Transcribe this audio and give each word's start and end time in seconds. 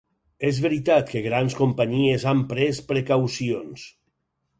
És 0.47 0.59
veritat 0.61 1.11
que 1.11 1.21
grans 1.25 1.57
companyies 1.59 2.25
han 2.31 2.41
pres 2.53 2.81
precaucions. 2.93 3.85